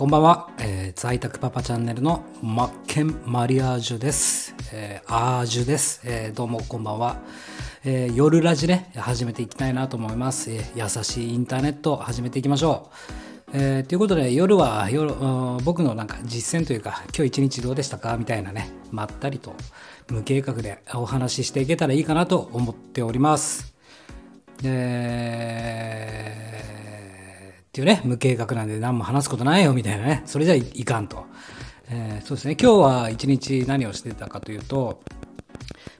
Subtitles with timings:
[0.00, 4.54] こんばんは、えー、在宅パパチャンネルのマッケンマリアージュです。
[4.72, 7.18] えー、アージュです、えー、どうもこんばんは。
[7.84, 10.50] えー、夜ラジね、始めていきたいなと思います。
[10.50, 12.88] えー、優しいインターネット始めていきましょ
[13.52, 13.58] う。
[13.58, 15.12] えー、ということで夜は夜
[15.64, 19.54] 僕のなんか実践というか今日一日どうでしたかみたいなねまったりと
[20.08, 23.74] 無計画でお話ししていけたらいいかなと思っております。
[24.64, 26.49] えー、
[27.70, 31.24] っていうね無計画なんで何も話すことないよみたいなねそれじゃいかんと、
[31.88, 35.00] えー、そうですね今日は一日何をしてたかというと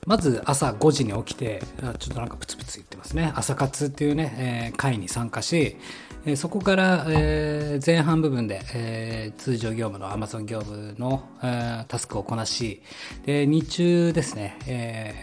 [0.06, 1.62] まず朝5時に起きて、
[1.98, 3.32] ちょっとなんかプツプツ言ってますね。
[3.36, 5.76] 朝活っていうね、えー、会に参加し、
[6.24, 12.82] えー、そこから、えー、前半部分で、え、通常業務の Amazon 業務の、え、タスクをこなし、
[13.26, 15.14] で日中ですね、え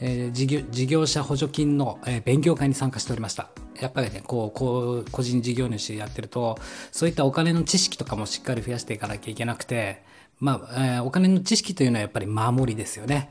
[0.00, 3.65] えー、事業者補助金の、え、勉強会に参加しておりました。
[3.80, 6.58] やっぱりね、こう、こう、個人事業主やってると、
[6.92, 10.02] そういったお金の知識とかもしっかり増やしていかなきゃいけなくて、
[10.38, 13.30] まあ、えー、お金の知識というのはやっぱり守りですよね。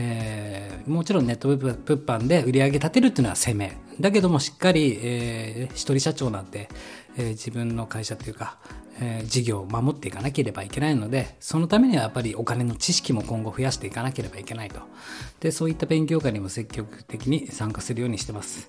[0.00, 3.76] えー、もちろんネット物販で売り上げ立てるっていうのは攻め。
[4.00, 6.68] だけどもしっかり、えー、一人社長なんて、
[7.16, 8.58] えー、自分の会社というか、
[9.00, 14.80] えー、事業を守っていかなければいけないので、そのためにはやっぱりお金の知識も今後増やしていかなければいけないと。
[15.40, 18.68] で、そういった勉強会にも積極的に参加するようにしてます。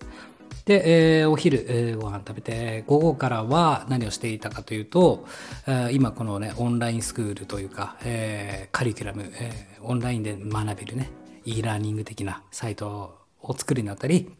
[0.65, 5.25] で、えー、お昼、えー、ご飯食べて、午後からは何をしていたかというと、
[5.67, 11.09] えー、今このね、オンラインスクールというか、えー、カリキュラム、えー、オンラインで学べるね、
[11.45, 14.31] e ラーニング的なサイトを作るにあたり、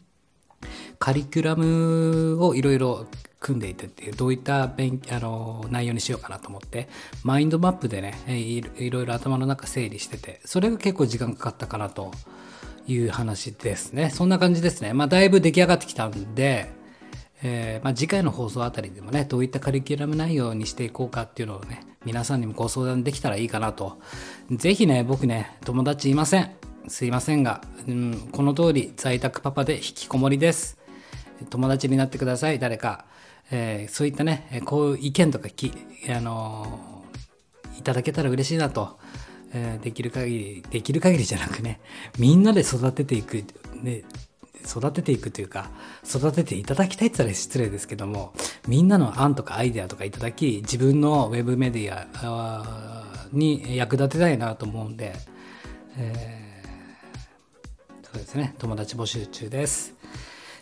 [0.99, 3.07] カリキュラムをいろいろ
[3.39, 6.89] 組んでいてって、どういった勉あの内容にしようかなと思って、
[7.23, 12.11] マインドマップでね、いろいろ頭の中整理してて、それが結構時間かかったかなと
[12.93, 14.09] いう話ですね。
[14.09, 14.93] そんな感じですね。
[14.93, 16.69] まあ、だいぶ出来上がってきたんで、
[17.41, 23.99] えー、まあ、次回の放送あたりでもね、どういったカリキュラム内容にしていこうかっていうのをね、皆さんにもご相談できたらいいかなと。
[24.51, 26.51] ぜひね、僕ね、友達いません。
[26.87, 30.77] すいませんが、うん、この通り在宅パパで引きこもりです。
[31.49, 33.05] 友達になってください、誰か。
[33.51, 35.71] えー、そういったね、こういう意見とかき、
[36.09, 38.97] あのー、いただけたら嬉しいなと。
[39.53, 41.79] え、できる限りできる限りじゃなくね
[42.17, 43.43] みんなで育てていく、
[43.81, 44.03] ね、
[44.65, 45.69] 育てていくというか
[46.05, 48.33] 育てていただきたいって言ったら失礼ですけども
[48.67, 55.15] みんなの案とかアイデアとかいただき自分のウェブメディアに役立てたいなと思うんで、
[55.97, 59.93] えー、そうですね友達募集中です。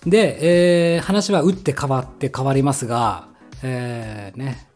[0.05, 3.27] で、えー、話は打って変わって変わりますが、
[3.63, 4.67] えー、ね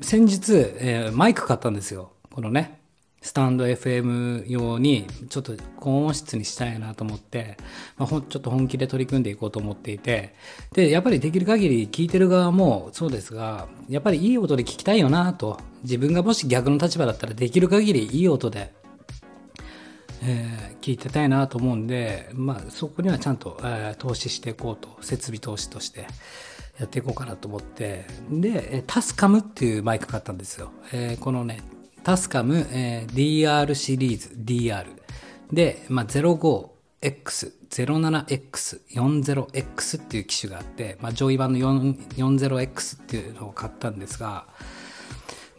[0.00, 2.12] 先日、えー、マイク買ったんですよ。
[2.30, 2.81] このね
[3.22, 7.56] スタンド FM 用にちょっと高音質にしたいなと思って、
[7.96, 10.34] まあ、ちょっと本気で取り組んでいこうと思っていて
[10.72, 15.58] でやっぱりできる限り聞いてる側もそうですがやっぱりいい音で聞きたいよなと。
[15.82, 18.72] 自分がもし逆の立場だったらできる限りいい音で、
[20.22, 26.06] えー、聞いてたいなと思うんで、まあ、そこにはちゃんと、えー、投資していこうと設備投資として
[26.78, 28.06] やっていこうかなと思って。
[28.30, 31.60] でタスカムっていうマイク買ったんですよ、えー、このね
[32.04, 34.86] タスカム、えー、DR シリーズ DR
[35.52, 44.46] で、まあ、05X、07X、40X っていう機種があって、まあ、上位版の 40X っていうのを買ったんですが、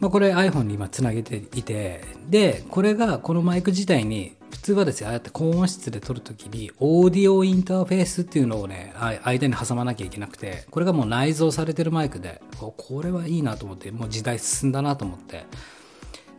[0.00, 15.44] まあ、これ iPhone に今つなげていて、で、これがこのマイク自体に普通はですね、ああやって高音質で撮るときに、オーディオインターフェースっていうのをね、間に挟まなきゃいけなくて、これがもう内蔵されてるマイクで、これはいいなと思って、もう時代進んだなと思って、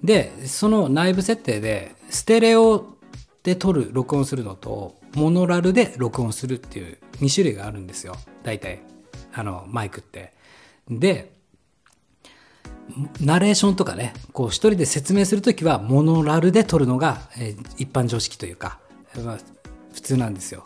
[0.03, 2.95] でその内部設定でステレオ
[3.43, 8.15] で撮る録音するのとモノラルで録音するっていう2種類があるんですよ。
[8.43, 8.81] 大体。
[9.33, 10.33] あのマイクって。
[10.89, 11.33] で
[13.19, 18.79] ナレーションとかねこう一人で説明する時はモノラルで撮るのが、え、一般常識というか、
[19.23, 19.37] まあ、
[19.93, 20.63] 普通なんですよ。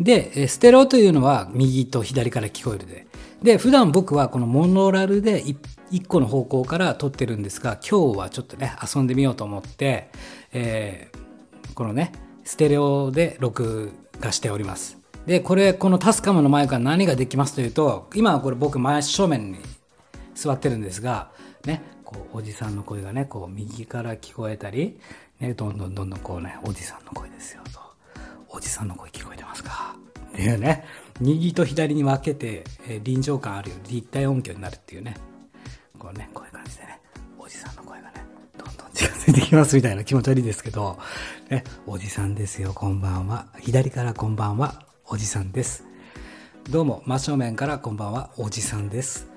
[0.00, 3.06] でステレオというのは右と左から聞こえるで。
[3.42, 5.58] で普段僕はこのモノラルで一
[5.94, 10.10] 1個の方向から撮ってるんですが今日はちょっとね遊んでみようと思って、
[10.52, 12.12] えー、このね
[12.44, 14.98] ステレオで録画しております。
[15.26, 19.58] でこれこのタスカムの前から何ができますというと今はこれ僕真正面に
[20.34, 21.30] 座ってるんですが
[21.64, 24.98] ねこうおじさんの声がねこう右から聞こえたり、
[25.40, 27.80] ね、どんどんどんどんこうねおじさんの声ですよと。
[28.50, 29.96] おじさんの声聞こえてますか？
[30.30, 30.84] っていうね。
[31.20, 35.16] 右と左に分けて、え、臨場感あるよ立体音響になるっていうね。
[35.98, 37.00] こうね、こういう感じでね、
[37.38, 38.24] おじさんの声がね、
[38.58, 40.98] どんどん近づいてきますみたいな気持ち悪いですけど、
[41.50, 43.46] ね、おじさんですよ、こんばんは。
[43.60, 45.84] 左からこんばんは、おじさんです。
[46.70, 49.28] どうも、真正面からこんばんは、おじさんです。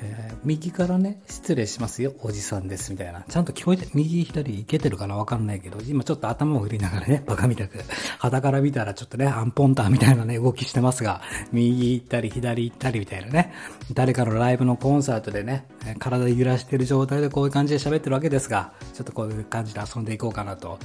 [0.00, 3.24] えー、右からね、失礼しますよ、おじさんです、みたいな。
[3.28, 7.78] ちゃんと聞こえて、右、左、いけてるかなわかんないけど、今ちょっと頭を振りながらね、 バカみたく、
[8.18, 11.22] 肌から見たらちょっとね、アンポンターみたいなね、動きしてますが、
[11.52, 13.52] 右行ったり、左行ったりみたいなね、
[13.92, 15.66] 誰かのライブのコンサートでね、
[15.98, 20.78] 体揺らしてる状態でこういう感じで喋ってるわけですが、ちょっとこういう感じで遊んでいこうかなと。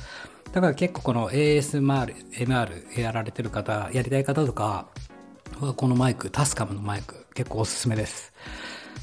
[0.52, 4.86] だから結構この ASMR、MR やられてる方、やりたい方とか
[5.60, 8.34] はこのマイク、タスカムのマイク、結構おすすめです。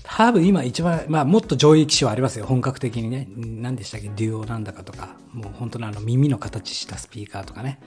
[0.02, 2.46] 多分今一番、まあもっと上位機種はありますよ。
[2.46, 3.28] 本格的にね。
[3.36, 4.08] 何でしたっけ？
[4.08, 5.16] デュオなんだかとか。
[5.32, 7.80] もう本当のあの耳の形したスピーカーとかね。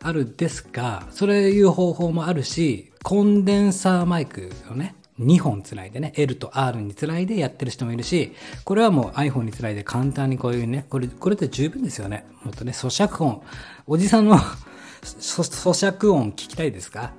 [0.00, 8.32] あるですが、それいう方法もあるし、コンデンサーマイクをね、2本つないでね、L と R につないでやってる人もいるし、
[8.64, 12.26] これはもう iPhone につないで簡単にこういうね、これ、これで十分ですよね。
[12.44, 13.42] もっとね、咀嚼音。
[13.88, 14.36] おじさんの
[15.02, 17.12] 咀嚼音聞きたいですか？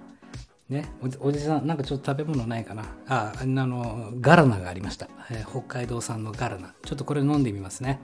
[0.69, 0.85] ね、
[1.19, 2.83] おじさん、なんかちょっと食べ物ないかな？
[3.07, 5.09] あ、あの、ガラナがありました。
[5.31, 6.75] えー、北海道産のガラナ。
[6.85, 7.99] ちょっとこれ飲んでみますね。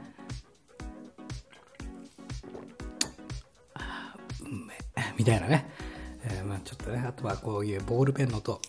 [3.76, 4.74] あうめ
[5.16, 5.70] みたいなね。
[6.24, 8.54] えー、まあちょっとね、あとはこういうボールペンの音。
[8.54, 8.62] こ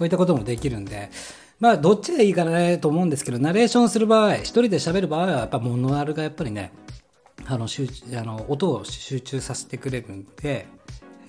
[0.00, 1.10] ういったこともできるんで、
[1.60, 6.72] まあ、どっちがいいかなと思うんですけど、ナレーションする場合、一人で喋る場合は、やっぱモノアルがやっぱりね、
[7.46, 10.66] あの集あの音を集中させてくれるんで、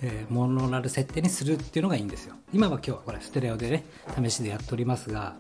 [0.01, 2.36] えー、モノラル設定にするっていうのがいいんですよ。
[2.54, 3.83] 今は今日はこれステレオでね
[4.24, 5.36] 試しでやっておりますが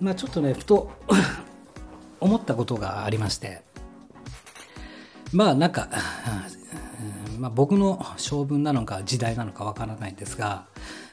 [0.00, 0.90] まあちょっとねふと
[2.20, 3.62] 思ったことがありまして。
[5.32, 5.88] まあなんか、
[7.38, 10.66] まあ、僕の性分なのか時代なのかわからないんですが、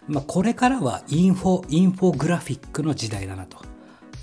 [0.07, 3.59] まあ、これからはインフォインフォグラフィックの時代だなと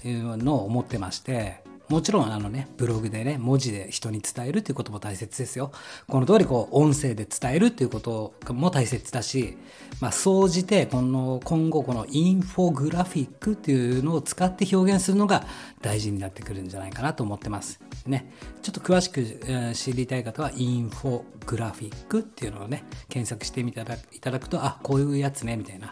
[0.07, 5.71] いうのを思ってましてもちろんあのね、ブログでね、文字で人に伝えるっていうことも大切ですよ。
[6.09, 9.59] この通りこう、音声で伝えるっていうことも大切だし、
[10.01, 15.45] まあ、総じて、この、今後このインフォグラフィックっていうのを使って表現するのが
[15.83, 17.81] 大事になってくるんじゃないかなと思ってます。
[18.07, 18.33] ね。
[18.63, 23.83] ちょっと詳しく、知りたい方は、インフォグラフィックっていうのをね、検索してみて
[24.13, 25.91] いただくと、あ、こういうやつね、みたいな。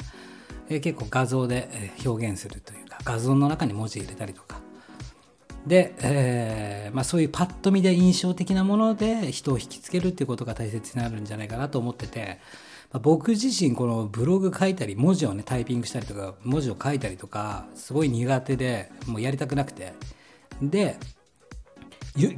[0.71, 4.62] え、結構画像で表現するというか、画像の中に文字入れたりとか、
[5.67, 12.41] で、えーまあ、そういうパッと見で印象的なもので人を引きつけるっていうことが大切になるんじゃないかなと思ってて、
[12.93, 19.93] まあ、僕自身このブログ書いたり文字をねタイピングしたりとか文字を書いたりとかすごい苦手でもうやりたくなくて
[20.61, 20.97] で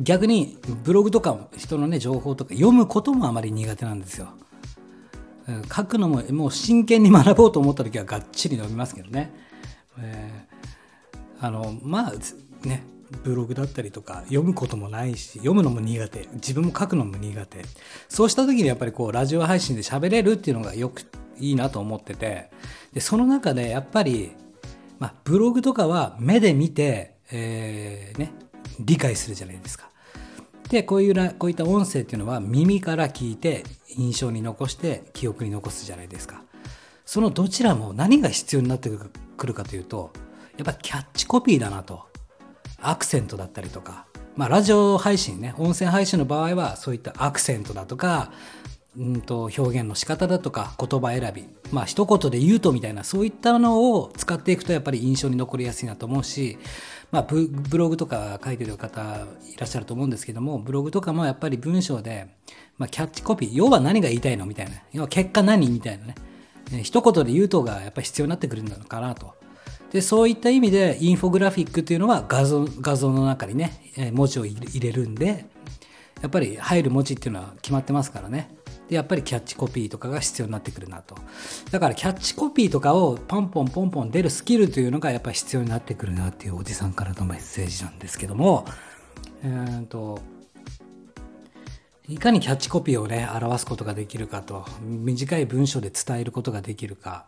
[0.00, 4.29] 逆にブログとか人のね情報とか読むこともあまり苦手なんですよ。
[5.75, 9.31] 書くのももう真剣に学ぼうと思った時はがっちり読みますけどね。
[9.99, 12.12] えー、あのまあ
[12.67, 17.64] ねブログだったりとか読むこともないし読むのも苦手自分も書くのも苦手
[18.08, 21.02] そうした時にやっぱりこうラジオ配信で喋れるっていうのがよく
[21.38, 22.50] いいなと思ってて
[22.93, 24.32] でその中でやっぱり、
[24.99, 28.32] まあ、ブログとかは目で見て、えー、ね、
[28.78, 29.90] 理解するじゃないですか。
[30.69, 33.64] でこういうこういった音声っていうのは耳から聞いて
[33.96, 36.43] 印象に残して記憶に残すじゃないですか。
[37.05, 38.90] そのどちらも何が必要になって
[39.37, 40.10] くるかというと
[40.56, 42.13] やっぱキャッチコピーだなと。
[42.88, 48.32] アクセントだったりとか、まあ、ラジオ配信ね、音声配信の場合は、そういったアクセントだとか、
[48.96, 51.44] うんと表現の仕方だとか言葉選び。
[51.72, 56.58] まあ一言で言うとみたいなそういったのを使っていくとやっぱり印象に残りやすいなと思うし、
[57.10, 59.00] まあ、ブログとか書いてる方
[59.53, 62.29] いらっしゃると思うんですけどもブログとかもやっぱり文章で、
[62.79, 64.76] まあ、キャッチコピー要は何が言いたいのみたいな。
[64.93, 66.14] 要は結果何みたいなね。
[66.82, 69.34] 一言で言うとがやっぱり必要になってくるのかなと。
[69.94, 73.81] でそういった意味でインフォグラフィックっていうのは画像画像の中にね
[74.13, 75.46] 文字を入れるんで
[76.20, 78.56] やっぱり入る文字っていうのは決まってますからね
[78.89, 81.15] でやっぱりキャッチコピーとかが必要になってくるなと
[81.70, 88.67] だからキャッチコピーとかをポンポンポンポン出るスキルというのがやっぱり必要になってくるなっていうおじさんからのメッセージなんですけども
[89.44, 90.20] えー、と
[92.08, 97.27] いかにキャッチコピーをね表すことができるかと短い文章で伝えることができるか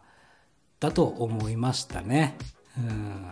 [0.81, 2.37] だと思いましたね。
[2.79, 3.27] うん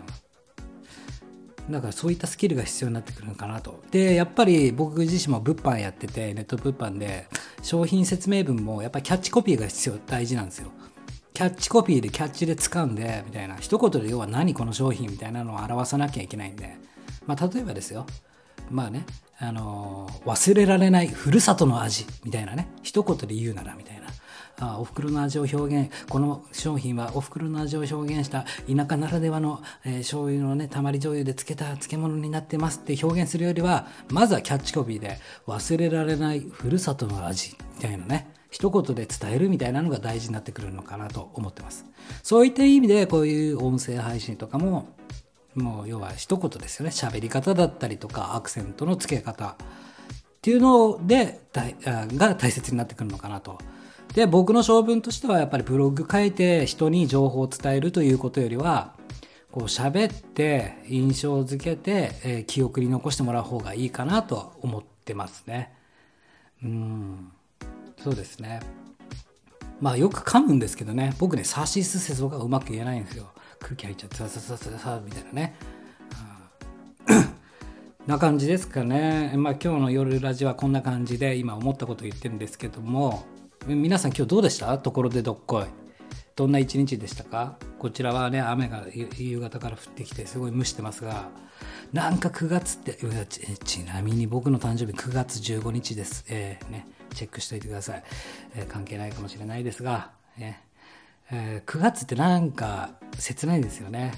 [1.71, 3.83] だからそういったスキルが必要になってくるのかなと。
[3.91, 7.27] で、やっぱり僕自身も物販やってて、ネット物販で、
[7.63, 10.71] 商品説明文もやっぱりキャッチコピーが必要、大事なんですよ。
[11.33, 13.57] キャッチコピーでキャッチで掴んで、みたいな。
[13.57, 16.77] 一言で要は何この商品みたいなのを表さなきゃいけないんで。
[17.27, 18.07] まあ例えばですよ。
[18.71, 19.07] まあね、
[19.39, 22.69] あのー、忘れられないふるさとの味みたいなね。
[22.83, 24.04] 一言で言うならみたいな。
[24.59, 41.85] あお袋の味を表現この商品はお袋の味を表現した田舎ならではの、えー、醤油のねたまり醤油で漬けた漬物になってますって表現するよりはまずはキャッチコピーで忘れられないふるさとの味みたいなね一言で伝えるみたいなのが大事になってくるのかなと思ってます。
[42.23, 44.95] そういった意味でこういう音声配信とかも
[45.57, 46.93] もう要は一言ですよね。
[46.93, 49.57] 喋り方だったりとかアクセントの付け方っ
[50.41, 53.59] ていうのでが大切になってくるのかなと
[54.15, 58.95] で僕の性分としてはやっぱりブログ書いて人に情報を伝えるということよりは
[59.51, 65.73] こう喋って印象づけて、えー、記憶に残してもらう方がいいかなと思ってますね。
[66.63, 67.33] うん
[68.03, 68.61] そうですね。
[69.81, 73.27] まあよく噛むんですけどね僕ねサシスセソがうまく言えないんですよ。
[73.59, 75.57] 空気入っちゃってさささささみたいなね。
[78.07, 79.35] な感じですかね。
[79.37, 83.25] まあ今日の夜ラジはこんな感じで今思ったこと言ってるんですけども
[83.67, 84.77] 皆さん今日どうでした？
[84.77, 85.65] ところでどっこい。
[86.37, 87.57] どんな一日でしたか？
[87.79, 91.31] こちらはね雨が夕方から降ってきてすごい蒸してますが
[91.93, 92.99] なんか9月って
[93.65, 98.05] ちなみに僕の誕生日9月15日です、えー、ね、チェックしておいてください、
[98.55, 100.63] えー、関係ないかもしれないですが、ね
[101.31, 104.13] えー、9月ってなんか切ないですよね。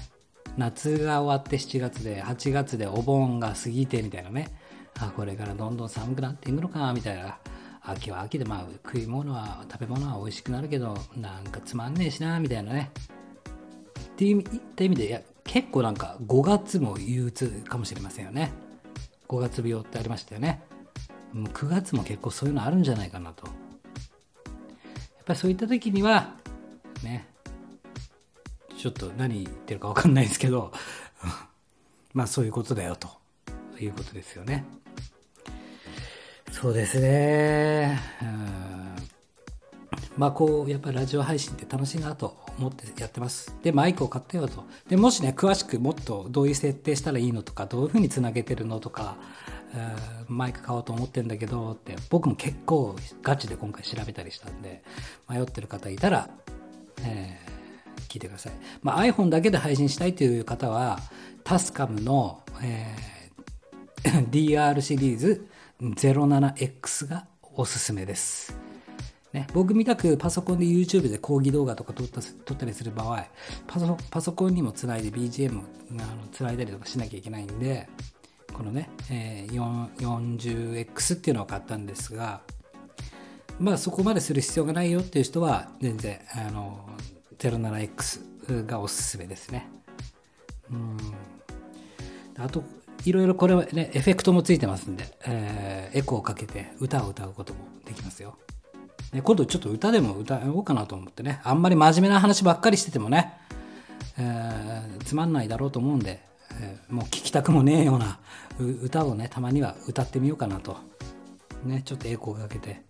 [0.57, 4.49] 夏が終わって7月で8月でお盆が過ぎてみたいなね。
[4.99, 7.37] あこれからどんどん寒くなっていくのかみたいな。
[7.87, 12.91] 秋は秋でまあ食い物は食べ物は美味しくなるけどなんかつまんねえしなみたいなね。
[13.99, 14.43] っていっ
[14.75, 18.51] た意味でいや結構なんか5月も憂鬱かもしれませんよね。
[19.27, 20.61] 5月病ってありましたよね。
[21.33, 23.47] もう9月も結構そういうのあるんじゃないかなと。
[23.47, 23.55] やっ
[25.25, 26.35] ぱりそういった時には
[27.03, 27.27] ね
[28.77, 30.71] ちょっと何言ってるか分かんないですけど
[32.13, 33.17] まあそういうことだよと。
[33.83, 34.65] いうことですよね。
[36.59, 37.99] そうですね。
[40.17, 43.55] まあこう、やっぱりラジオ配信って楽しいなと思ってやってます。
[43.61, 44.63] で、マイクを買ったよと。
[44.89, 49.17] で、もしね、詳しくもっとどういう設定したらいいのとか、どういうふうにつなげてるのとか、
[50.27, 54.81] マイク買おうと思ってんだけどって、僕も結構ガチで今回調べたりしたんで、
[55.29, 56.27] 迷ってる方いたら、
[57.03, 58.53] えー、聞いてください。
[58.81, 60.97] まあ、iPhone だけで配信したいという方は、
[61.43, 65.47] タスカムの、えー、 DR シリーズ、
[65.81, 68.57] 07X がおすすめです。
[69.33, 73.27] ね、僕みたくパソコンで YouTube で講義動画とか撮った撮ったりする場合
[73.67, 77.89] パソパソコンにもつないで BGM をあのつないだりとかしなきゃいけないんで
[78.53, 82.41] このね、えー、40X っていうのを買ったんですが
[83.59, 86.89] まあそこまでする必要がないよっていう人は全然あの
[87.37, 89.69] 07X がおすすめですね。
[90.71, 90.97] うん
[92.39, 92.63] あと
[93.05, 98.37] いろいろこれはね、エフェクトもついてますんで、えー、エコーをかけて歌を歌うこともできますよ。
[99.13, 103.33] ね、今度ちょっと歌でも歌おうかなと思ってね、あんまり真面目な話ばっかりしててもね、
[104.17, 106.21] えー、つまんないだろうと思うんで、
[106.59, 108.19] えー、もう聴きたくもねえような
[108.59, 110.77] 歌をね、たまには歌ってみようかなと。
[111.63, 112.81] ね、ちょっとエコーをかけて。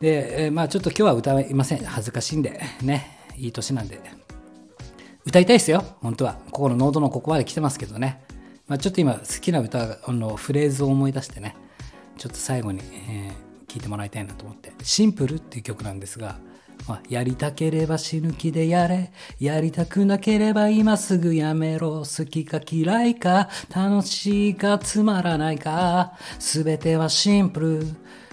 [0.00, 1.84] で、えー、まあちょっと今日は歌いません。
[1.84, 4.00] 恥ずかしいんで、ね、いい年なんで。
[5.24, 6.38] 歌いたいですよ、本当は。
[6.52, 8.22] ここのノートのここまで来てますけどね。
[8.68, 11.54] まあ、ちょっと今好きな歌のフレーズを思い出してね
[12.18, 16.38] ちょっと最後に、えー、聞いてもらいたいなと思って「シンプル」っていう曲なんですが、
[16.88, 19.12] まあ、やりたければ死ぬ気でやれ。
[19.38, 21.98] やりたくなければ今すぐやめろ。
[21.98, 26.12] 好きか嫌いか楽しいかつまらないか。
[26.38, 27.86] 全てはシンプル。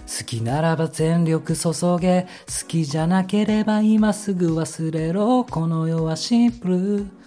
[0.06, 2.28] 好きならば全力注げ。
[2.48, 5.46] 好きじゃなければ今すぐ忘れろ。
[5.46, 7.23] この世はシンプル。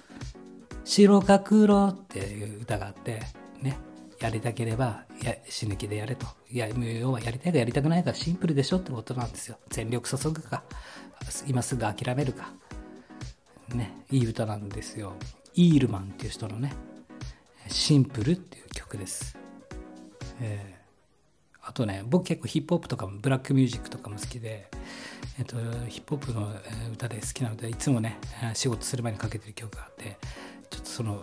[0.87, 3.21] 白か黒っていう歌があって、
[3.61, 3.77] ね、
[4.21, 6.27] やりたければや死ぬ気でやれと。
[6.49, 9.59] いや、要はやりたいかやりたくないかシンプルでしょってことなんですよ。
[9.69, 10.63] 全力注ぐか、
[11.49, 12.53] 今すぐ諦めるか。
[13.75, 15.15] ね、いい歌なんですよ。
[15.55, 16.73] イールマンっていう人のね、
[17.69, 19.37] シンプルっていう曲です。
[20.41, 24.71] えー、あとね、僕結構ヒップホップとかもブラックミュージックとかも好きで、
[25.39, 25.57] えっと、
[25.89, 26.49] ヒップホップの
[26.93, 28.19] 歌で好きなので、いつもね、
[28.55, 30.17] 仕事する前にかけてる曲があって、
[30.97, 31.21] その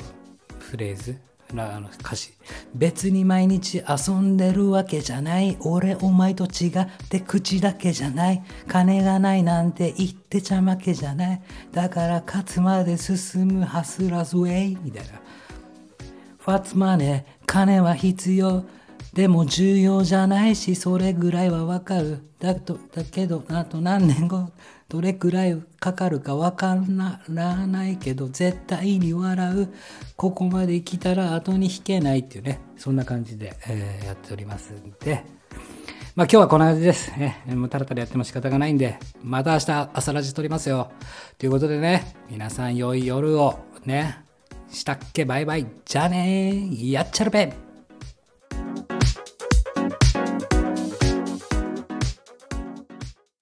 [0.59, 1.17] フレーズ
[1.49, 2.31] あの歌詞。
[2.75, 5.57] 別に毎日遊んでるわけじゃない。
[5.61, 8.43] 俺お前と違って口だけじゃない。
[8.67, 11.41] 金がないなんて言ってちゃ負けじゃない。
[11.71, 15.13] だから勝つまで進むハスラズウェイみたいな。
[16.37, 18.65] ファッツマネー金は必要。
[19.13, 22.19] でも重要じゃないしそれぐらいはわかる。
[22.39, 24.51] だとだけどあと何年後？
[24.93, 26.77] どれくらいかかるかわか
[27.27, 29.73] らないけど絶対に笑う
[30.15, 35.25] ここまで来たら後に引けないっていうねそんな感じで、えー、やっておりますんで
[36.15, 37.09] まあ今日はこんな感じです。
[37.17, 40.91] ね、もうタラタラやっても仕方がないんで、また明日朝ラジ撮りますよ。
[41.39, 44.19] ということでね、皆さん良い夜をね、
[44.69, 45.65] したっけバイバイ。
[45.85, 47.51] じゃあねやっちゃるべ